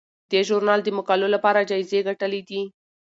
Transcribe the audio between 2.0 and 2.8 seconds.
ګټلي دي.